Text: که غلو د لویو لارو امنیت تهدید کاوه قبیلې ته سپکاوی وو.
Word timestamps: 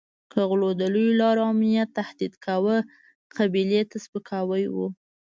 که 0.31 0.39
غلو 0.49 0.69
د 0.79 0.83
لویو 0.93 1.17
لارو 1.21 1.41
امنیت 1.51 1.89
تهدید 1.99 2.33
کاوه 2.45 2.75
قبیلې 3.37 3.81
ته 3.89 3.97
سپکاوی 4.05 4.63
وو. 4.75 4.87